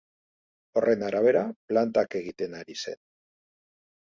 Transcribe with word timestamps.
Horren 0.79 1.05
arabera, 1.09 1.43
plantak 1.73 2.19
egiten 2.21 2.57
ari 2.63 2.79
zen. 2.81 2.99